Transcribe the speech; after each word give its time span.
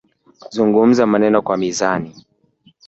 "Zungumza 0.53 1.05
maneno 1.05 1.41
kwa 1.41 1.57
mizani" 1.57 2.13